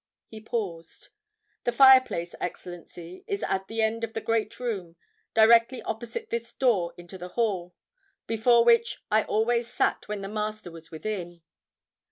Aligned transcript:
He 0.29 0.41
paused. 0.41 1.09
"The 1.63 1.71
fireplace, 1.71 2.33
Excellency, 2.41 3.23
is 3.27 3.43
at 3.43 3.67
the 3.67 3.83
end 3.83 4.03
of 4.03 4.13
the 4.13 4.19
great 4.19 4.59
room, 4.59 4.95
directly 5.35 5.79
opposite 5.83 6.31
this 6.31 6.55
door 6.55 6.95
into 6.97 7.19
the 7.19 7.27
hall, 7.37 7.75
before 8.25 8.65
which 8.65 8.97
I 9.11 9.23
always 9.25 9.67
sat 9.71 10.07
when 10.07 10.21
the 10.21 10.27
Master 10.27 10.71
was 10.71 10.89
within. 10.89 11.43